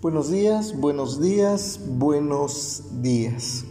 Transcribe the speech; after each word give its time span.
Buenos 0.00 0.30
días, 0.30 0.78
buenos 0.78 1.20
días, 1.20 1.80
buenos 1.84 2.84
días. 3.02 3.64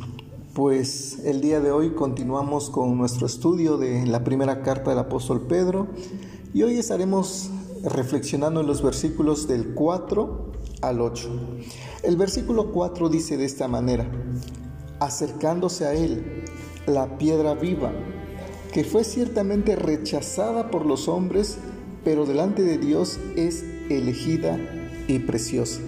Pues 0.53 1.19
el 1.23 1.39
día 1.39 1.61
de 1.61 1.71
hoy 1.71 1.91
continuamos 1.91 2.69
con 2.69 2.97
nuestro 2.97 3.25
estudio 3.25 3.77
de 3.77 4.05
la 4.05 4.25
primera 4.25 4.61
carta 4.61 4.89
del 4.89 4.99
apóstol 4.99 5.47
Pedro 5.47 5.87
y 6.53 6.63
hoy 6.63 6.79
estaremos 6.79 7.49
reflexionando 7.81 8.59
en 8.59 8.67
los 8.67 8.83
versículos 8.83 9.47
del 9.47 9.73
4 9.73 10.51
al 10.81 10.99
8. 10.99 11.29
El 12.03 12.17
versículo 12.17 12.73
4 12.73 13.07
dice 13.07 13.37
de 13.37 13.45
esta 13.45 13.69
manera, 13.69 14.11
acercándose 14.99 15.85
a 15.85 15.93
él 15.93 16.43
la 16.87 17.17
piedra 17.17 17.53
viva, 17.53 17.93
que 18.73 18.83
fue 18.83 19.05
ciertamente 19.05 19.77
rechazada 19.77 20.71
por 20.71 20.85
los 20.85 21.07
hombres, 21.07 21.57
pero 22.03 22.25
delante 22.25 22.63
de 22.63 22.77
Dios 22.77 23.17
es 23.37 23.63
elegida 23.89 24.59
y 25.07 25.19
preciosa. 25.19 25.79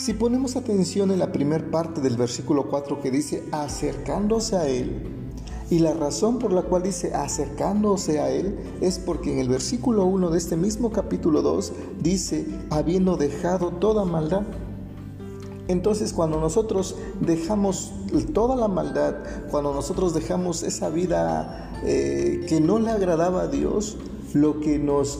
Si 0.00 0.14
ponemos 0.14 0.56
atención 0.56 1.10
en 1.10 1.18
la 1.18 1.30
primera 1.30 1.70
parte 1.70 2.00
del 2.00 2.16
versículo 2.16 2.68
4 2.68 3.02
que 3.02 3.10
dice 3.10 3.44
acercándose 3.52 4.56
a 4.56 4.66
Él, 4.66 5.02
y 5.68 5.80
la 5.80 5.92
razón 5.92 6.38
por 6.38 6.54
la 6.54 6.62
cual 6.62 6.84
dice 6.84 7.12
acercándose 7.12 8.18
a 8.18 8.30
Él 8.30 8.58
es 8.80 8.98
porque 8.98 9.30
en 9.30 9.40
el 9.40 9.50
versículo 9.50 10.06
1 10.06 10.30
de 10.30 10.38
este 10.38 10.56
mismo 10.56 10.90
capítulo 10.90 11.42
2 11.42 11.72
dice 12.00 12.46
habiendo 12.70 13.18
dejado 13.18 13.72
toda 13.72 14.06
maldad. 14.06 14.44
Entonces 15.68 16.14
cuando 16.14 16.40
nosotros 16.40 16.96
dejamos 17.20 17.92
toda 18.32 18.56
la 18.56 18.68
maldad, 18.68 19.16
cuando 19.50 19.74
nosotros 19.74 20.14
dejamos 20.14 20.62
esa 20.62 20.88
vida 20.88 21.78
eh, 21.84 22.46
que 22.48 22.58
no 22.62 22.78
le 22.78 22.90
agradaba 22.90 23.42
a 23.42 23.48
Dios, 23.48 23.98
lo 24.32 24.60
que 24.60 24.78
nos 24.78 25.18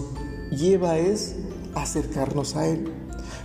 lleva 0.50 0.96
es 0.96 1.36
acercarnos 1.74 2.56
a 2.56 2.66
Él. 2.66 2.99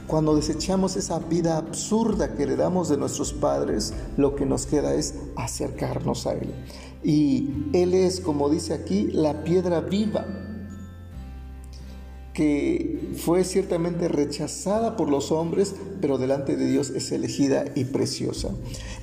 Cuando 0.08 0.36
desechamos 0.36 0.96
esa 0.96 1.20
vida 1.20 1.58
absurda 1.58 2.36
que 2.36 2.44
heredamos 2.44 2.90
de 2.90 2.98
nuestros 2.98 3.34
padres, 3.34 3.94
lo 4.18 4.36
que 4.36 4.46
nos 4.46 4.66
queda 4.66 4.94
es 4.94 5.16
acercarnos 5.36 6.28
a 6.28 6.34
Él. 6.34 6.54
Y 7.04 7.50
Él 7.74 7.94
es, 7.94 8.20
como 8.20 8.50
dice 8.50 8.74
aquí, 8.74 9.08
la 9.12 9.44
piedra 9.44 9.82
viva 9.82 10.26
que 12.36 13.14
fue 13.16 13.46
ciertamente 13.46 14.10
rechazada 14.10 14.98
por 14.98 15.10
los 15.10 15.32
hombres, 15.32 15.74
pero 16.02 16.18
delante 16.18 16.58
de 16.58 16.68
Dios 16.68 16.90
es 16.90 17.12
elegida 17.14 17.64
y 17.76 17.86
preciosa. 17.86 18.50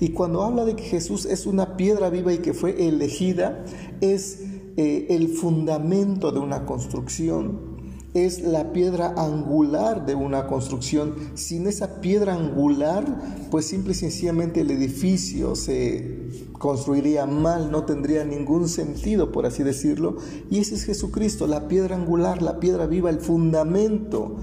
Y 0.00 0.10
cuando 0.10 0.42
habla 0.42 0.66
de 0.66 0.76
que 0.76 0.82
Jesús 0.84 1.24
es 1.24 1.46
una 1.46 1.78
piedra 1.78 2.10
viva 2.10 2.34
y 2.34 2.38
que 2.38 2.52
fue 2.52 2.86
elegida, 2.86 3.64
es 4.02 4.40
eh, 4.76 5.06
el 5.08 5.28
fundamento 5.28 6.30
de 6.30 6.40
una 6.40 6.66
construcción 6.66 7.71
es 8.14 8.42
la 8.42 8.72
piedra 8.72 9.14
angular 9.16 10.04
de 10.04 10.14
una 10.14 10.46
construcción. 10.46 11.14
Sin 11.34 11.66
esa 11.66 12.00
piedra 12.00 12.34
angular, 12.34 13.04
pues 13.50 13.66
simple 13.66 13.92
y 13.92 13.96
sencillamente 13.96 14.60
el 14.60 14.70
edificio 14.70 15.54
se 15.54 16.22
construiría 16.58 17.26
mal, 17.26 17.70
no 17.70 17.84
tendría 17.84 18.24
ningún 18.24 18.68
sentido, 18.68 19.32
por 19.32 19.46
así 19.46 19.62
decirlo. 19.62 20.18
Y 20.50 20.58
ese 20.58 20.74
es 20.74 20.84
Jesucristo, 20.84 21.46
la 21.46 21.68
piedra 21.68 21.96
angular, 21.96 22.42
la 22.42 22.60
piedra 22.60 22.86
viva, 22.86 23.10
el 23.10 23.18
fundamento 23.18 24.36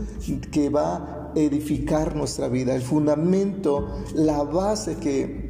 que 0.52 0.70
va 0.70 0.96
a 0.96 1.32
edificar 1.36 2.16
nuestra 2.16 2.50
vida, 2.50 2.76
el 2.76 2.82
fundamento, 2.82 3.88
la 4.16 4.44
base 4.44 4.96
que 4.98 5.49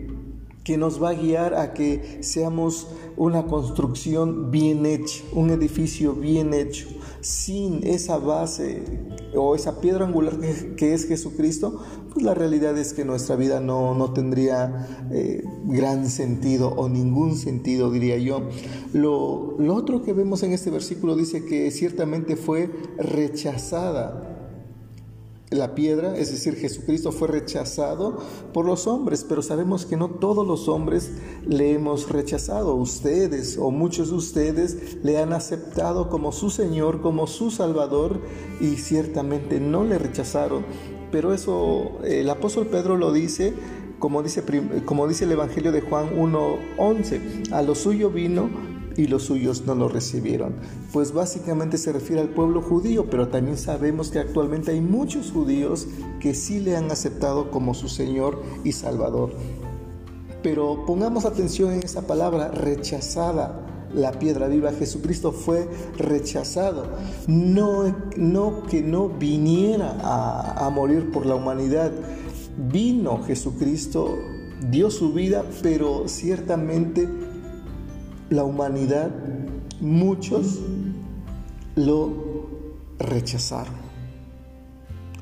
que 0.70 0.78
nos 0.78 1.02
va 1.02 1.10
a 1.10 1.14
guiar 1.16 1.56
a 1.56 1.74
que 1.74 2.20
seamos 2.22 2.90
una 3.18 3.48
construcción 3.48 4.52
bien 4.52 4.86
hecha, 4.86 5.24
un 5.34 5.50
edificio 5.50 6.14
bien 6.14 6.54
hecho. 6.54 6.88
Sin 7.22 7.84
esa 7.88 8.20
base 8.20 8.84
o 9.36 9.56
esa 9.56 9.82
piedra 9.82 10.06
angular 10.06 10.38
que, 10.78 10.94
es 10.94 11.08
Jesucristo, 11.08 11.82
pues 12.14 12.24
la 12.24 12.36
realidad 12.36 12.78
es 12.78 12.94
que 12.94 13.04
nuestra 13.04 13.36
vida 13.36 13.60
no, 13.60 14.14
tendría 14.14 15.08
eh, 15.12 15.44
gran 15.66 16.08
sentido 16.08 16.70
o 16.70 16.88
ningún 16.88 17.36
sentido, 17.36 17.90
diría 17.90 18.20
yo. 18.20 18.48
Lo 18.94 19.56
otro 19.74 20.04
que 20.04 20.14
vemos 20.14 20.44
en 20.44 20.54
este 20.54 20.70
versículo 20.70 21.16
dice 21.16 21.46
que 21.46 21.72
ciertamente 21.72 22.36
fue 22.36 22.70
rechazada 23.00 24.39
la 25.52 25.74
piedra, 25.74 26.16
es 26.16 26.32
decir, 26.32 26.56
Jesucristo 26.56 27.12
fue 27.12 27.28
rechazado 27.28 28.20
por 28.54 28.66
los 28.66 28.86
hombres, 28.86 29.26
pero 29.28 29.42
sabemos 29.42 29.86
que 29.86 29.98
no 29.98 30.10
todos 30.10 30.46
los 30.46 30.68
hombres 30.68 31.12
le 31.46 31.74
hemos 31.74 32.10
rechazado. 32.10 32.76
Ustedes 32.76 33.58
o 33.58 33.72
muchos 33.72 34.10
de 34.10 34.16
ustedes 34.16 34.98
le 35.04 35.18
han 35.18 35.34
aceptado 35.34 36.10
como 36.10 36.32
su 36.32 36.52
Señor, 36.52 37.02
como 37.02 37.26
su 37.26 37.50
Salvador 37.50 38.22
y 38.62 38.76
ciertamente 38.76 39.60
no 39.60 39.84
le 39.84 39.98
rechazaron. 39.98 40.66
Pero 41.12 41.34
eso 41.34 41.98
el 42.04 42.30
apóstol 42.30 42.68
Pedro 42.68 42.98
lo 42.98 43.12
dice 43.12 43.54
como 43.98 44.24
dice, 44.24 44.44
como 44.86 45.08
dice 45.08 45.26
el 45.26 45.34
Evangelio 45.34 45.74
de 45.74 45.82
Juan 45.82 46.16
1.11, 46.18 47.52
a 47.52 47.62
lo 47.62 47.76
suyo 47.76 48.10
vino, 48.10 48.50
y 48.98 49.08
los 49.08 49.24
suyos 49.24 49.66
no 49.66 49.76
lo 49.76 49.88
recibieron. 49.88 50.56
Pues 50.92 51.14
básicamente 51.14 51.78
se 51.78 51.92
refiere 51.92 52.22
al 52.22 52.30
pueblo 52.30 52.62
judío, 52.62 53.10
pero 53.10 53.28
también 53.28 53.58
sabemos 53.58 54.10
que 54.10 54.20
actualmente 54.20 54.72
hay 54.72 54.82
muchos 54.82 55.32
judíos 55.32 55.88
que 56.20 56.34
sí 56.34 56.60
le 56.60 56.76
han 56.76 56.92
aceptado 56.92 57.52
como 57.52 57.74
su 57.74 57.88
Señor 57.90 58.42
y 58.64 58.72
Salvador. 58.72 59.32
Pero 60.42 60.86
pongamos 60.86 61.26
atención 61.26 61.74
en 61.74 61.84
esa 61.84 62.08
palabra, 62.08 62.50
rechazada. 62.50 63.66
La 63.94 64.12
piedra 64.12 64.48
viva, 64.48 64.72
Jesucristo 64.72 65.32
fue 65.32 65.68
rechazado. 65.98 66.86
No, 67.28 67.96
no 68.16 68.64
que 68.64 68.82
no 68.82 69.10
viniera 69.10 69.98
a, 70.04 70.66
a 70.66 70.70
morir 70.70 71.12
por 71.12 71.26
la 71.26 71.36
humanidad. 71.36 71.92
Vino 72.72 73.24
Jesucristo, 73.24 74.18
dio 74.70 74.92
su 74.92 75.14
vida, 75.14 75.44
pero 75.64 76.08
ciertamente 76.08 77.08
la 78.30 78.44
humanidad, 78.44 79.12
muchos 79.82 80.60
lo 81.76 82.48
rechazaron. 82.98 83.90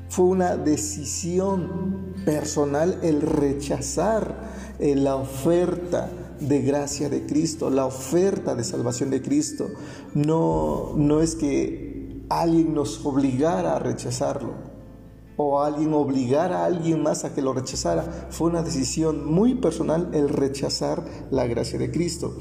Fue 0.08 0.24
una 0.24 0.56
decisión 0.56 2.14
personal 2.24 2.98
el 3.02 3.20
rechazar 3.20 4.34
eh, 4.78 4.94
la 4.96 5.16
oferta 5.16 6.10
de 6.40 6.62
gracia 6.62 7.08
de 7.08 7.26
Cristo, 7.26 7.70
la 7.70 7.86
oferta 7.86 8.54
de 8.54 8.64
salvación 8.64 9.10
de 9.10 9.22
Cristo. 9.22 9.68
No, 10.14 10.92
no 10.96 11.20
es 11.20 11.34
que 11.34 12.24
alguien 12.28 12.74
nos 12.74 13.04
obligara 13.04 13.76
a 13.76 13.78
rechazarlo 13.78 14.68
o 15.36 15.60
alguien 15.60 15.94
obligara 15.94 16.62
a 16.62 16.66
alguien 16.66 17.02
más 17.02 17.24
a 17.24 17.34
que 17.34 17.42
lo 17.42 17.52
rechazara. 17.52 18.28
Fue 18.30 18.48
una 18.48 18.62
decisión 18.62 19.24
muy 19.32 19.54
personal 19.54 20.10
el 20.12 20.28
rechazar 20.28 21.04
la 21.30 21.46
gracia 21.46 21.78
de 21.78 21.90
Cristo. 21.90 22.36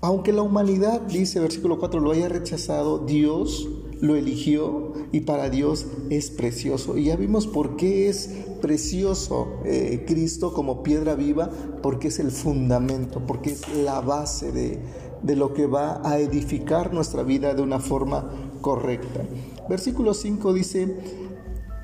Aunque 0.00 0.32
la 0.32 0.42
humanidad, 0.42 1.00
dice 1.02 1.40
versículo 1.40 1.78
4, 1.78 2.00
lo 2.00 2.12
haya 2.12 2.28
rechazado, 2.28 3.00
Dios 3.00 3.68
lo 4.00 4.14
eligió 4.14 4.92
y 5.10 5.20
para 5.20 5.50
Dios 5.50 5.86
es 6.08 6.30
precioso. 6.30 6.96
Y 6.96 7.04
ya 7.04 7.16
vimos 7.16 7.48
por 7.48 7.76
qué 7.76 8.08
es 8.08 8.30
precioso 8.62 9.48
eh, 9.64 10.04
Cristo 10.06 10.52
como 10.52 10.84
piedra 10.84 11.16
viva, 11.16 11.50
porque 11.82 12.08
es 12.08 12.20
el 12.20 12.30
fundamento, 12.30 13.22
porque 13.26 13.50
es 13.50 13.68
la 13.74 14.00
base 14.00 14.52
de, 14.52 14.78
de 15.22 15.36
lo 15.36 15.52
que 15.52 15.66
va 15.66 16.00
a 16.08 16.20
edificar 16.20 16.94
nuestra 16.94 17.24
vida 17.24 17.54
de 17.54 17.62
una 17.62 17.80
forma 17.80 18.30
correcta. 18.60 19.24
Versículo 19.68 20.14
5 20.14 20.52
dice, 20.52 20.96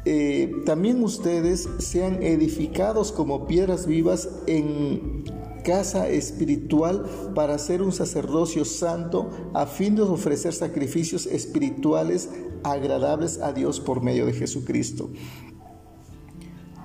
eh, 0.04 0.52
también 0.66 1.02
ustedes 1.02 1.68
sean 1.78 2.22
edificados 2.22 3.10
como 3.10 3.46
piedras 3.46 3.86
vivas 3.86 4.28
en 4.46 5.24
casa 5.64 6.08
espiritual 6.08 7.04
para 7.34 7.58
ser 7.58 7.82
un 7.82 7.90
sacerdocio 7.90 8.64
santo 8.64 9.30
a 9.52 9.66
fin 9.66 9.96
de 9.96 10.02
ofrecer 10.02 10.52
sacrificios 10.52 11.26
espirituales 11.26 12.30
agradables 12.62 13.40
a 13.40 13.52
Dios 13.52 13.80
por 13.80 14.00
medio 14.00 14.26
de 14.26 14.32
Jesucristo. 14.32 15.10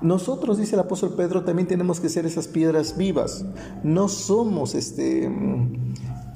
Nosotros, 0.02 0.58
dice 0.58 0.76
el 0.76 0.80
apóstol 0.80 1.14
Pedro, 1.14 1.44
también 1.44 1.68
tenemos 1.68 2.00
que 2.00 2.08
ser 2.08 2.24
esas 2.24 2.48
piedras 2.48 2.96
vivas. 2.96 3.44
No 3.84 4.08
somos 4.08 4.74
este 4.74 5.30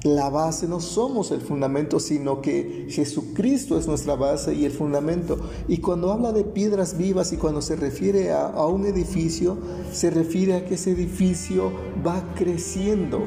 la 0.05 0.29
base, 0.29 0.67
no 0.67 0.79
somos 0.79 1.31
el 1.31 1.41
fundamento, 1.41 1.99
sino 1.99 2.39
que 2.39 2.85
Jesucristo 2.89 3.77
es 3.79 3.87
nuestra 3.87 4.15
base 4.15 4.53
y 4.53 4.63
el 4.63 4.71
fundamento. 4.71 5.37
Y 5.67 5.79
cuando 5.79 6.11
habla 6.11 6.31
de 6.31 6.43
piedras 6.43 6.95
vivas 6.95 7.33
y 7.33 7.37
cuando 7.37 7.61
se 7.61 7.75
refiere 7.75 8.31
a, 8.31 8.65
un 8.67 8.85
edificio, 8.85 9.57
se 9.91 10.11
refiere 10.11 10.53
a 10.53 10.65
que 10.65 10.75
ese 10.75 10.91
edificio 10.91 11.71
va 12.05 12.23
creciendo, 12.35 13.23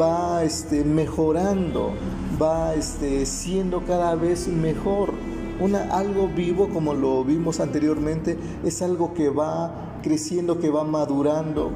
va 0.00 0.42
este, 0.44 0.82
mejorando, 0.82 1.92
va 2.40 2.74
este, 2.74 3.26
siendo 3.26 3.84
cada 3.84 4.14
vez 4.14 4.48
mejor. 4.48 5.12
Una, 5.60 5.82
algo 5.94 6.28
vivo, 6.28 6.70
como 6.70 6.94
lo 6.94 7.22
vimos 7.22 7.60
anteriormente, 7.60 8.38
es 8.64 8.80
algo 8.80 9.12
que 9.12 9.28
va 9.28 10.00
creciendo, 10.02 10.58
que 10.58 10.70
va 10.70 10.84
madurando, 10.84 11.70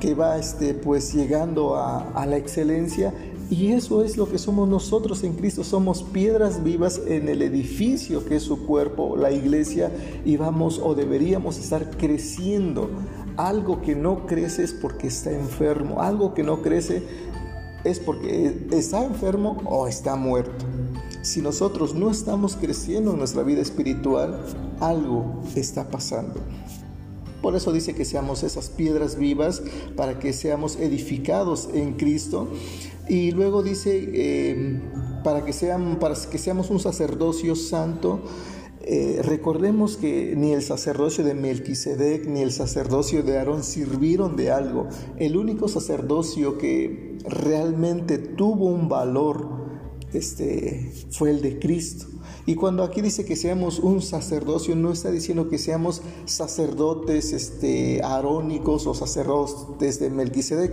que 0.00 0.14
va 0.14 0.36
este, 0.36 0.74
pues 0.74 1.14
llegando 1.14 1.76
a, 1.76 2.10
a 2.10 2.26
la 2.26 2.36
excelencia 2.36 3.14
Y 3.48 3.72
eso 3.72 4.02
es 4.02 4.16
lo 4.16 4.28
que 4.28 4.38
somos 4.38 4.68
nosotros 4.68 5.22
en 5.22 5.34
Cristo. 5.34 5.62
Somos 5.62 6.02
piedras 6.02 6.64
vivas 6.64 7.00
en 7.06 7.28
el 7.28 7.42
edificio 7.42 8.24
que 8.24 8.36
es 8.36 8.42
su 8.42 8.66
cuerpo, 8.66 9.16
la 9.16 9.30
iglesia, 9.30 9.92
y 10.24 10.36
vamos 10.36 10.80
o 10.82 10.94
deberíamos 10.94 11.58
estar 11.58 11.96
creciendo. 11.96 12.90
Algo 13.36 13.82
que 13.82 13.94
no 13.94 14.26
crece 14.26 14.64
es 14.64 14.72
porque 14.72 15.06
está 15.06 15.30
enfermo. 15.30 16.00
Algo 16.00 16.34
que 16.34 16.42
no 16.42 16.60
crece 16.60 17.02
es 17.84 18.00
porque 18.00 18.66
está 18.72 19.04
enfermo 19.04 19.62
o 19.64 19.86
está 19.86 20.16
muerto. 20.16 20.64
Si 21.22 21.40
nosotros 21.40 21.94
no 21.94 22.10
estamos 22.10 22.56
creciendo 22.56 23.12
en 23.12 23.18
nuestra 23.18 23.44
vida 23.44 23.60
espiritual, 23.60 24.44
algo 24.80 25.40
está 25.54 25.88
pasando. 25.88 26.40
Por 27.46 27.54
eso 27.54 27.72
dice 27.72 27.94
que 27.94 28.04
seamos 28.04 28.42
esas 28.42 28.70
piedras 28.70 29.16
vivas 29.16 29.62
para 29.94 30.18
que 30.18 30.32
seamos 30.32 30.74
edificados 30.80 31.68
en 31.72 31.92
Cristo. 31.92 32.48
Y 33.08 33.30
luego 33.30 33.62
dice 33.62 34.10
eh, 34.14 34.80
para, 35.22 35.44
que 35.44 35.52
sean, 35.52 36.00
para 36.00 36.16
que 36.28 36.38
seamos 36.38 36.70
un 36.70 36.80
sacerdocio 36.80 37.54
santo. 37.54 38.20
Eh, 38.80 39.20
recordemos 39.22 39.96
que 39.96 40.34
ni 40.36 40.54
el 40.54 40.62
sacerdocio 40.62 41.22
de 41.22 41.34
Melquisedec 41.34 42.26
ni 42.26 42.42
el 42.42 42.50
sacerdocio 42.50 43.22
de 43.22 43.38
Aarón 43.38 43.62
sirvieron 43.62 44.34
de 44.34 44.50
algo. 44.50 44.88
El 45.16 45.36
único 45.36 45.68
sacerdocio 45.68 46.58
que 46.58 47.16
realmente 47.28 48.18
tuvo 48.18 48.66
un 48.66 48.88
valor 48.88 49.55
este, 50.16 50.92
fue 51.10 51.30
el 51.30 51.42
de 51.42 51.58
Cristo. 51.58 52.06
Y 52.46 52.54
cuando 52.54 52.84
aquí 52.84 53.00
dice 53.00 53.24
que 53.24 53.34
seamos 53.34 53.80
un 53.80 54.00
sacerdocio, 54.00 54.76
no 54.76 54.92
está 54.92 55.10
diciendo 55.10 55.48
que 55.48 55.58
seamos 55.58 56.00
sacerdotes 56.26 57.32
este, 57.32 58.00
arónicos 58.04 58.86
o 58.86 58.94
sacerdotes 58.94 59.98
de 59.98 60.10
Melquisedec. 60.10 60.72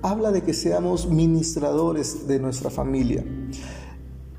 Habla 0.00 0.32
de 0.32 0.42
que 0.42 0.54
seamos 0.54 1.08
ministradores 1.08 2.26
de 2.26 2.38
nuestra 2.38 2.70
familia. 2.70 3.22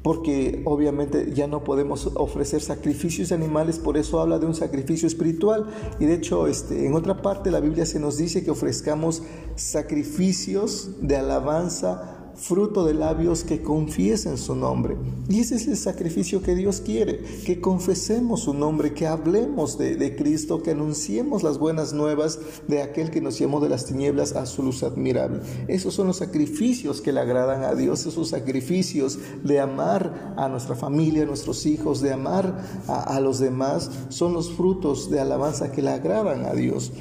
Porque 0.01 0.63
obviamente 0.65 1.31
ya 1.36 1.45
no 1.45 1.63
podemos 1.63 2.09
ofrecer 2.15 2.62
sacrificios 2.62 3.30
de 3.30 3.36
animales, 3.36 3.77
por 3.77 3.97
eso 3.97 4.19
habla 4.19 4.39
de 4.39 4.47
un 4.47 4.56
sacrificio 4.56 5.07
espiritual. 5.07 5.68
Y 6.00 6.06
de 6.06 6.15
hecho, 6.15 6.47
este, 6.47 6.88
en 6.88 6.95
otra 6.95 7.21
parte 7.21 7.51
la 7.51 7.59
Biblia 7.59 7.86
se 7.86 8.00
nos 8.00 8.18
dice 8.18 8.44
que 8.44 8.50
ofrezcamos 8.50 9.21
sacrificios 9.56 10.89
de 11.01 11.18
alabanza 11.18 12.20
fruto 12.41 12.83
de 12.83 12.95
labios 12.95 13.43
que 13.43 13.61
confiesen 13.61 14.38
su 14.38 14.55
nombre. 14.55 14.97
Y 15.29 15.39
ese 15.39 15.55
es 15.55 15.67
el 15.67 15.77
sacrificio 15.77 16.41
que 16.41 16.55
Dios 16.55 16.81
quiere, 16.81 17.21
que 17.45 17.61
confesemos 17.61 18.41
su 18.41 18.53
nombre, 18.55 18.93
que 18.93 19.05
hablemos 19.05 19.77
de, 19.77 20.15
Cristo, 20.15 20.63
que 20.63 20.71
anunciemos 20.71 21.43
las 21.43 21.59
buenas 21.59 21.93
nuevas 21.93 22.39
de 22.67 22.81
aquel 22.81 23.11
que 23.11 23.21
nos 23.21 23.38
llamó 23.38 23.59
de 23.59 23.69
las 23.69 23.85
tinieblas 23.85 24.33
a 24.33 24.47
su 24.47 24.63
luz 24.63 24.81
admirable. 24.81 25.41
Esos 25.67 25.93
son 25.93 26.07
los 26.07 26.17
sacrificios 26.17 26.99
que 26.99 27.13
le 27.13 27.19
agradan 27.19 27.63
a 27.63 27.75
Dios, 27.75 28.07
esos 28.07 28.29
sacrificios 28.29 29.19
de 29.44 29.59
amar 29.59 30.33
a 30.35 30.49
nuestra 30.49 30.75
familia, 30.75 31.23
a 31.23 31.27
nuestros 31.27 31.67
hijos, 31.67 32.01
de 32.01 32.11
amar 32.11 32.65
a, 32.87 33.15
a 33.15 33.19
los 33.19 33.37
demás, 33.37 33.91
son 34.09 34.33
los 34.33 34.51
frutos 34.51 35.11
de 35.11 35.19
alabanza 35.19 35.71
que 35.71 35.83
le 35.83 35.91
agradan 35.91 36.45
a 36.45 36.53
Dios. 36.53 36.91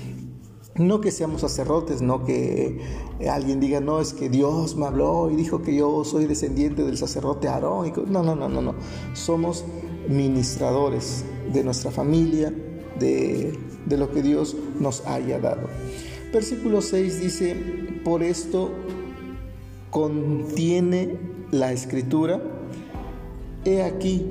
No 0.76 1.00
que 1.00 1.10
seamos 1.10 1.40
sacerdotes, 1.40 2.00
no 2.00 2.24
que 2.24 2.80
alguien 3.28 3.60
diga, 3.60 3.80
no, 3.80 4.00
es 4.00 4.12
que 4.12 4.28
Dios 4.28 4.76
me 4.76 4.86
habló 4.86 5.30
y 5.30 5.36
dijo 5.36 5.62
que 5.62 5.74
yo 5.74 6.04
soy 6.04 6.26
descendiente 6.26 6.84
del 6.84 6.96
sacerdote 6.96 7.48
arónico. 7.48 8.04
No, 8.06 8.22
no, 8.22 8.36
no, 8.36 8.48
no, 8.48 8.62
no. 8.62 8.74
Somos 9.12 9.64
ministradores 10.08 11.24
de 11.52 11.64
nuestra 11.64 11.90
familia, 11.90 12.54
de, 12.98 13.58
de 13.86 13.96
lo 13.96 14.10
que 14.10 14.22
Dios 14.22 14.56
nos 14.78 15.04
haya 15.06 15.38
dado. 15.40 15.68
Versículo 16.32 16.80
6 16.80 17.20
dice, 17.20 17.56
por 18.04 18.22
esto 18.22 18.70
contiene 19.90 21.18
la 21.50 21.72
escritura, 21.72 22.40
he 23.64 23.82
aquí, 23.82 24.28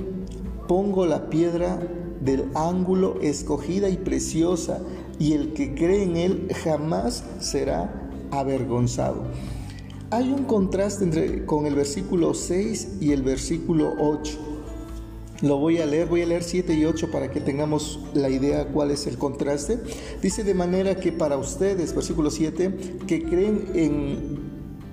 pongo 0.66 1.04
la 1.04 1.28
piedra 1.28 1.78
del 2.20 2.46
ángulo 2.54 3.18
escogida 3.20 3.88
y 3.88 3.96
preciosa 3.96 4.80
y 5.20 5.34
el 5.34 5.52
que 5.52 5.74
cree 5.74 6.02
en 6.02 6.16
Él 6.16 6.48
jamás 6.64 7.22
será 7.38 8.10
avergonzado. 8.32 9.24
Hay 10.10 10.32
un 10.32 10.44
contraste 10.44 11.04
entre, 11.04 11.44
con 11.44 11.66
el 11.66 11.76
versículo 11.76 12.34
6 12.34 12.96
y 13.00 13.12
el 13.12 13.22
versículo 13.22 13.94
8. 13.98 14.38
Lo 15.42 15.58
voy 15.58 15.78
a 15.78 15.86
leer, 15.86 16.08
voy 16.08 16.22
a 16.22 16.26
leer 16.26 16.42
7 16.42 16.74
y 16.74 16.84
8 16.84 17.10
para 17.10 17.30
que 17.30 17.40
tengamos 17.40 18.00
la 18.14 18.28
idea 18.28 18.68
cuál 18.68 18.90
es 18.90 19.06
el 19.06 19.18
contraste. 19.18 19.78
Dice 20.20 20.42
de 20.42 20.54
manera 20.54 20.96
que 20.96 21.12
para 21.12 21.36
ustedes, 21.36 21.94
versículo 21.94 22.30
7, 22.30 22.98
que 23.06 23.22
creen 23.22 23.68
en 23.74 24.39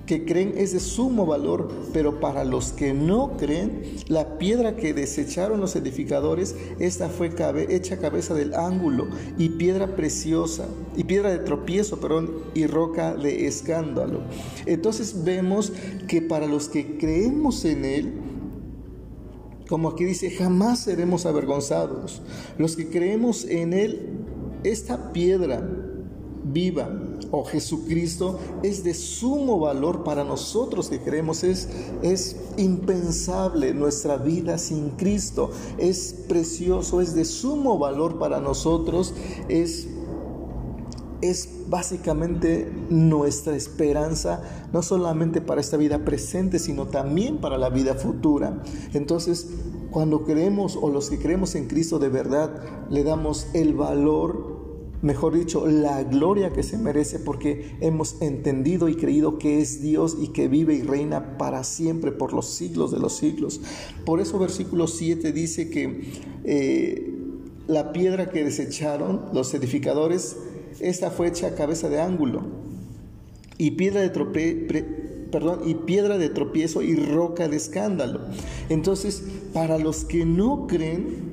que 0.08 0.24
creen 0.24 0.54
es 0.56 0.72
de 0.72 0.80
sumo 0.80 1.26
valor, 1.26 1.68
pero 1.92 2.18
para 2.18 2.42
los 2.42 2.72
que 2.72 2.94
no 2.94 3.36
creen, 3.36 3.82
la 4.08 4.38
piedra 4.38 4.74
que 4.74 4.94
desecharon 4.94 5.60
los 5.60 5.76
edificadores, 5.76 6.56
esta 6.78 7.10
fue 7.10 7.30
hecha 7.68 7.98
cabeza 7.98 8.32
del 8.32 8.54
ángulo 8.54 9.08
y 9.36 9.50
piedra 9.50 9.94
preciosa, 9.96 10.66
y 10.96 11.04
piedra 11.04 11.30
de 11.30 11.40
tropiezo, 11.40 12.00
perdón, 12.00 12.30
y 12.54 12.66
roca 12.66 13.14
de 13.14 13.46
escándalo. 13.46 14.22
Entonces 14.64 15.24
vemos 15.24 15.74
que 16.08 16.22
para 16.22 16.46
los 16.46 16.70
que 16.70 16.96
creemos 16.96 17.66
en 17.66 17.84
Él, 17.84 18.14
como 19.68 19.90
aquí 19.90 20.04
dice, 20.04 20.30
jamás 20.30 20.80
seremos 20.84 21.26
avergonzados. 21.26 22.22
Los 22.56 22.76
que 22.76 22.88
creemos 22.88 23.44
en 23.44 23.74
Él, 23.74 24.08
esta 24.64 25.12
piedra 25.12 25.68
viva 26.44 26.88
o 27.30 27.44
Jesucristo 27.44 28.38
es 28.62 28.84
de 28.84 28.94
sumo 28.94 29.58
valor 29.58 30.04
para 30.04 30.24
nosotros 30.24 30.88
que 30.88 31.00
creemos. 31.00 31.44
Es, 31.44 31.68
es 32.02 32.36
impensable 32.56 33.74
nuestra 33.74 34.16
vida 34.16 34.58
sin 34.58 34.90
Cristo. 34.90 35.50
Es 35.78 36.14
precioso, 36.28 37.00
es 37.00 37.14
de 37.14 37.24
sumo 37.24 37.78
valor 37.78 38.18
para 38.18 38.40
nosotros. 38.40 39.14
Es 39.48 39.88
es 41.20 41.48
básicamente 41.68 42.70
nuestra 42.90 43.56
esperanza, 43.56 44.40
no 44.72 44.82
solamente 44.82 45.40
para 45.40 45.60
esta 45.60 45.76
vida 45.76 46.04
presente, 46.04 46.58
sino 46.58 46.86
también 46.86 47.38
para 47.38 47.58
la 47.58 47.70
vida 47.70 47.94
futura. 47.94 48.62
Entonces, 48.94 49.48
cuando 49.90 50.24
creemos 50.24 50.78
o 50.80 50.90
los 50.90 51.10
que 51.10 51.18
creemos 51.18 51.54
en 51.54 51.66
Cristo 51.66 51.98
de 51.98 52.08
verdad, 52.08 52.50
le 52.88 53.02
damos 53.02 53.48
el 53.52 53.74
valor 53.74 54.57
mejor 55.02 55.34
dicho, 55.34 55.66
la 55.66 56.02
gloria 56.04 56.52
que 56.52 56.62
se 56.62 56.78
merece 56.78 57.18
porque 57.18 57.76
hemos 57.80 58.20
entendido 58.20 58.88
y 58.88 58.96
creído 58.96 59.38
que 59.38 59.60
es 59.60 59.80
Dios 59.80 60.16
y 60.20 60.28
que 60.28 60.48
vive 60.48 60.74
y 60.74 60.82
reina 60.82 61.38
para 61.38 61.64
siempre, 61.64 62.12
por 62.12 62.32
los 62.32 62.46
siglos 62.46 62.90
de 62.90 62.98
los 62.98 63.16
siglos. 63.16 63.60
Por 64.04 64.20
eso 64.20 64.38
versículo 64.38 64.86
7 64.86 65.32
dice 65.32 65.70
que 65.70 66.10
eh, 66.44 67.14
la 67.66 67.92
piedra 67.92 68.30
que 68.30 68.44
desecharon 68.44 69.26
los 69.32 69.52
edificadores, 69.54 70.36
esta 70.80 71.10
fue 71.10 71.28
hecha 71.28 71.54
cabeza 71.54 71.88
de 71.88 72.00
ángulo 72.00 72.42
y 73.58 73.72
piedra 73.72 74.00
de 74.00 74.10
perdón, 75.30 75.60
y 75.66 75.74
piedra 75.74 76.16
de 76.16 76.30
tropiezo 76.30 76.82
y 76.82 76.94
roca 76.94 77.48
de 77.48 77.56
escándalo. 77.56 78.20
Entonces, 78.68 79.24
para 79.52 79.78
los 79.78 80.04
que 80.04 80.24
no 80.24 80.66
creen, 80.66 81.27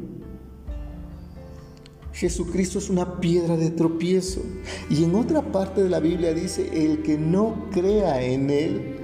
Jesucristo 2.16 2.80
es 2.80 2.90
una 2.90 3.20
piedra 3.20 3.58
de 3.58 3.72
tropiezo. 3.72 4.42
Y 4.90 5.04
en 5.04 5.16
otra 5.16 5.52
parte 5.52 5.84
de 5.84 5.90
la 5.90 6.00
Biblia 6.00 6.34
dice, 6.34 6.86
el 6.86 7.02
que 7.02 7.18
no 7.18 7.68
crea 7.72 8.24
en 8.24 8.50
Él, 8.50 8.96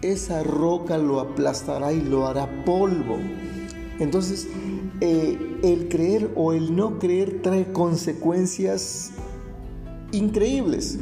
esa 0.00 0.44
roca 0.44 0.96
lo 0.96 1.18
aplastará 1.18 1.92
y 1.92 2.00
lo 2.00 2.26
hará 2.26 2.64
polvo. 2.64 3.18
Entonces, 3.98 4.46
eh, 5.00 5.38
el 5.64 5.88
creer 5.88 6.30
o 6.36 6.52
el 6.52 6.74
no 6.76 7.00
creer 7.00 7.42
trae 7.42 7.72
consecuencias 7.72 9.10
increíbles 10.12 10.98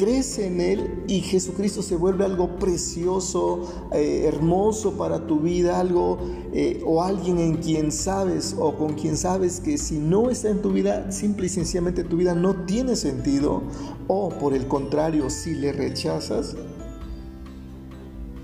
crece 0.00 0.46
en 0.46 0.62
Él 0.62 1.04
y 1.08 1.20
Jesucristo 1.20 1.82
se 1.82 1.94
vuelve 1.94 2.24
algo 2.24 2.56
precioso, 2.56 3.88
eh, 3.92 4.22
hermoso 4.24 4.96
para 4.96 5.26
tu 5.26 5.40
vida, 5.40 5.78
algo 5.78 6.16
eh, 6.54 6.82
o 6.86 7.02
alguien 7.02 7.38
en 7.38 7.56
quien 7.58 7.92
sabes 7.92 8.56
o 8.58 8.76
con 8.76 8.94
quien 8.94 9.18
sabes 9.18 9.60
que 9.60 9.76
si 9.76 9.98
no 9.98 10.30
está 10.30 10.48
en 10.48 10.62
tu 10.62 10.72
vida, 10.72 11.12
simple 11.12 11.46
y 11.46 11.48
sencillamente 11.50 12.02
tu 12.02 12.16
vida 12.16 12.34
no 12.34 12.64
tiene 12.64 12.96
sentido, 12.96 13.62
o 14.06 14.30
por 14.30 14.54
el 14.54 14.68
contrario, 14.68 15.28
si 15.28 15.54
le 15.54 15.70
rechazas, 15.70 16.56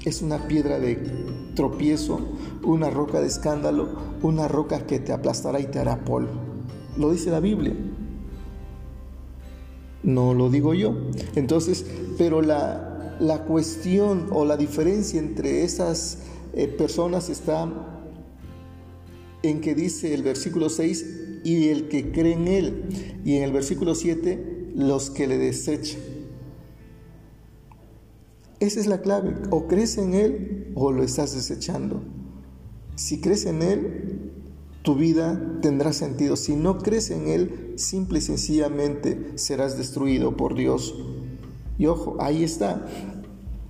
es 0.05 0.21
una 0.21 0.47
piedra 0.49 0.79
de 0.79 0.97
tropiezo, 1.55 2.21
una 2.65 2.91
roca 2.91 3.23
de 3.23 3.29
escándalo, 3.29 3.89
una 4.23 4.47
roca 4.47 4.87
que 4.87 4.99
te 4.99 5.15
aplastará 5.15 5.59
y 5.59 5.65
te 5.65 5.79
hará 5.79 6.05
polvo. 6.05 6.33
Lo 6.99 7.13
dice 7.13 7.31
la 7.31 7.41
Biblia 7.41 7.73
no 10.07 10.33
lo 10.33 10.49
digo 10.49 10.73
yo. 10.73 10.97
Entonces, 11.35 11.85
pero 12.17 12.41
la, 12.41 13.19
la 13.21 13.45
cuestión 13.45 14.29
o 14.31 14.47
la 14.47 14.57
diferencia 14.57 15.21
entre 15.21 15.65
esas 15.65 16.21
eh, 16.55 16.69
personas 16.69 17.29
está 17.29 17.71
en 19.43 19.61
que 19.61 19.75
dice 19.75 20.15
el 20.15 20.23
versículo 20.23 20.71
6 20.71 21.43
y 21.45 21.69
el 21.69 21.89
que 21.89 22.11
cree 22.11 22.33
en 22.33 22.49
él, 22.49 23.21
y 23.25 23.37
en 23.37 23.43
el 23.43 23.53
versículo 23.53 23.95
7 23.95 24.73
los 24.75 25.11
que 25.11 25.27
le 25.27 25.37
desechan. 25.37 26.01
Esa 28.61 28.81
es 28.81 28.87
la 28.87 29.01
clave. 29.01 29.35
O 29.51 29.67
crees 29.67 29.99
en 29.99 30.15
Él 30.15 30.73
o 30.75 30.93
lo 30.93 31.03
estás 31.03 31.35
desechando. 31.35 32.03
Si 32.95 33.21
crees 33.21 33.45
en 33.45 33.63
Él, 33.63 34.26
tu 34.87 34.95
vida 34.95 35.59
tendrá 35.63 35.93
sentido. 35.93 36.37
Si 36.37 36.55
no 36.55 36.79
crees 36.79 37.11
en 37.11 37.27
Él, 37.27 37.73
simple 37.75 38.21
y 38.21 38.23
sencillamente 38.23 39.33
serás 39.35 39.77
destruido 39.77 40.37
por 40.37 40.55
Dios. 40.55 40.95
Y 41.77 41.87
ojo, 41.87 42.17
ahí 42.21 42.45
está. 42.45 42.87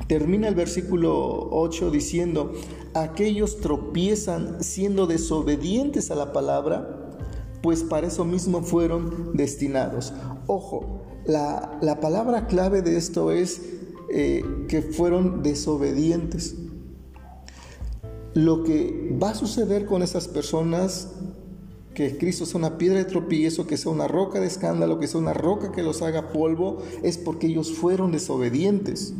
Termina 0.09 0.47
el 0.47 0.55
versículo 0.55 1.49
8 1.53 1.91
diciendo, 1.91 2.53
aquellos 2.93 3.63
tropiezan 3.63 4.63
siendo 4.63 5.07
desobedientes 5.07 6.11
a 6.11 6.17
la 6.17 6.35
palabra, 6.35 7.17
pues 7.63 7.83
para 7.83 8.09
eso 8.09 8.27
mismo 8.27 8.61
fueron 8.61 9.33
destinados. 9.33 10.13
Ojo, 10.47 11.01
la, 11.25 11.79
la 11.81 11.99
palabra 11.99 12.47
clave 12.47 12.83
de 12.83 12.99
esto 12.99 13.33
es 13.33 13.63
eh, 14.11 14.45
que 14.69 14.83
fueron 14.83 15.43
desobedientes. 15.43 16.57
Lo 18.37 18.64
que 18.64 19.16
va 19.23 19.31
a 19.31 19.35
suceder 19.35 19.87
con 19.87 20.02
esas 20.02 20.28
personas, 20.28 21.09
que 21.95 22.19
Cristo 22.19 22.45
sea 22.45 22.59
una 22.59 22.76
piedra 22.76 22.99
de 22.99 23.07
tropiezo, 23.07 23.66
que 23.66 23.78
sea 23.78 23.90
una 23.90 24.09
roca 24.09 24.40
de 24.40 24.47
escándalo, 24.47 24.99
que 24.99 25.07
sea 25.07 25.23
una 25.23 25.33
roca 25.33 25.73
que 25.73 25.83
los 25.83 26.02
haga 26.02 26.33
polvo, 26.33 26.83
es 27.02 27.16
porque 27.16 27.47
ellos 27.47 27.73
fueron 27.73 28.12
desobedientes. 28.12 29.14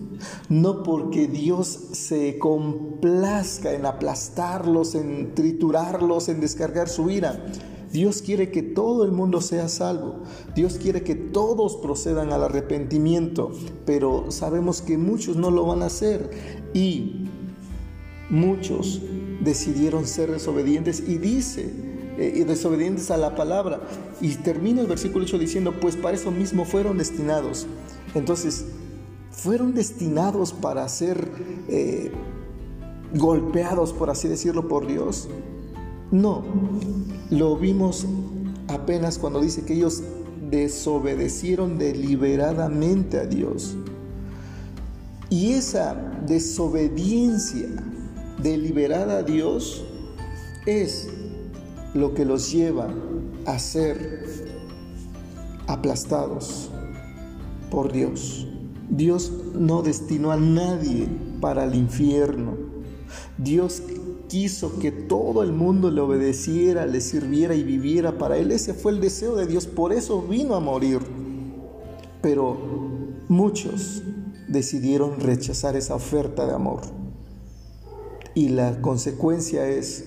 No 0.50 0.82
porque 0.82 1.28
Dios 1.28 1.66
se 1.92 2.38
complazca 2.38 3.73
en 3.73 3.87
aplastarlos, 3.87 4.94
en 4.94 5.35
triturarlos, 5.35 6.28
en 6.28 6.40
descargar 6.40 6.90
su 6.90 7.08
ira. 7.08 7.42
Dios 7.90 8.20
quiere 8.20 8.50
que 8.50 8.62
todo 8.62 9.06
el 9.06 9.12
mundo 9.12 9.40
sea 9.40 9.70
salvo. 9.70 10.16
Dios 10.54 10.75
quiere 10.75 11.02
que 11.02 11.14
todos 11.14 11.78
procedan 11.78 12.35
al 12.35 12.42
arrepentimiento, 12.42 13.52
pero 13.87 14.30
sabemos 14.30 14.82
que 14.82 14.99
muchos 14.99 15.37
no 15.37 15.50
lo 15.50 15.64
van 15.64 15.80
a 15.80 15.87
hacer 15.87 16.28
y 16.75 17.25
muchos 18.30 19.02
decidieron 19.40 20.06
ser 20.06 20.30
desobedientes 20.30 21.02
y 21.06 21.18
dice, 21.18 21.71
eh, 22.18 22.33
y 22.37 22.45
desobedientes 22.45 23.11
a 23.11 23.16
la 23.16 23.35
palabra. 23.35 23.80
Y 24.21 24.35
termina 24.37 24.80
el 24.80 24.87
versículo 24.87 25.25
8 25.25 25.38
diciendo, 25.38 25.75
pues 25.80 25.97
para 25.97 26.16
eso 26.16 26.30
mismo 26.30 26.64
fueron 26.64 26.99
destinados. 26.99 27.66
Entonces, 28.14 28.66
fueron 29.30 29.75
destinados 29.75 30.52
para 30.52 30.88
ser 30.88 31.28
eh, 31.68 32.11
golpeados, 33.14 33.92
por 33.92 34.11
así 34.11 34.28
decirlo, 34.28 34.68
por 34.68 34.87
Dios. 34.87 35.28
No, 36.11 36.45
lo 37.30 37.56
vimos 37.56 38.06
apenas 38.68 39.18
cuando 39.18 39.40
dice 39.40 39.64
que 39.64 39.75
ellos 39.75 40.02
desobedecieron 40.50 41.78
deliberadamente 41.78 43.18
a 43.18 43.26
Dios. 43.26 43.76
Y 45.28 45.52
esa 45.52 45.95
desobediencia 46.26 47.68
deliberada 48.43 49.19
a 49.19 49.23
Dios 49.23 49.85
es 50.66 51.09
lo 51.95 52.14
que 52.14 52.25
los 52.25 52.52
lleva 52.52 52.88
a 53.47 53.59
ser 53.59 54.25
aplastados 55.66 56.71
por 57.71 57.93
Dios. 57.93 58.47
Dios 58.88 59.33
no 59.55 59.83
destinó 59.83 60.31
a 60.31 60.37
nadie 60.37 61.09
para 61.40 61.64
el 61.64 61.75
infierno. 61.75 62.57
Dios 63.38 63.83
quiso 64.28 64.78
que 64.78 64.93
todo 64.93 65.43
el 65.43 65.52
mundo 65.52 65.90
le 65.90 66.00
obedeciera, 66.00 66.87
le 66.87 67.00
sirviera 67.00 67.55
y 67.55 67.62
viviera 67.62 68.19
para 68.19 68.37
él. 68.37 68.52
Ese 68.52 68.75
fue 68.75 68.93
el 68.93 69.00
deseo 69.00 69.37
de 69.37 69.47
Dios, 69.47 69.66
por 69.66 69.93
eso 69.93 70.23
vino 70.23 70.55
a 70.55 70.61
morir. 70.61 71.00
Pero 72.23 72.57
muchos 73.28 74.02
decidieron 74.49 75.21
rechazar 75.21 75.76
esa 75.76 75.95
oferta 75.95 76.47
de 76.47 76.55
amor. 76.55 76.96
Y 78.37 78.50
la 78.50 78.83
consecuencia 78.83 79.66
es 79.66 80.05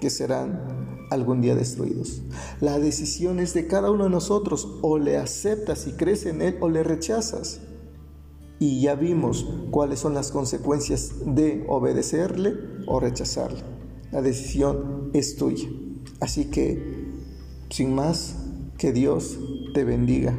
que 0.00 0.08
serán 0.08 0.96
algún 1.10 1.42
día 1.42 1.54
destruidos. 1.54 2.22
La 2.58 2.78
decisión 2.78 3.38
es 3.38 3.52
de 3.52 3.66
cada 3.66 3.90
uno 3.90 4.04
de 4.04 4.10
nosotros, 4.10 4.78
o 4.80 4.98
le 4.98 5.18
aceptas 5.18 5.86
y 5.86 5.92
crees 5.92 6.24
en 6.24 6.40
Él 6.40 6.56
o 6.60 6.70
le 6.70 6.82
rechazas. 6.82 7.60
Y 8.58 8.80
ya 8.80 8.94
vimos 8.94 9.46
cuáles 9.70 10.00
son 10.00 10.14
las 10.14 10.30
consecuencias 10.30 11.12
de 11.26 11.66
obedecerle 11.68 12.54
o 12.86 12.98
rechazarle. 12.98 13.60
La 14.10 14.22
decisión 14.22 15.10
es 15.12 15.36
tuya. 15.36 15.68
Así 16.20 16.46
que, 16.46 17.12
sin 17.68 17.94
más, 17.94 18.36
que 18.78 18.92
Dios 18.92 19.38
te 19.74 19.84
bendiga. 19.84 20.34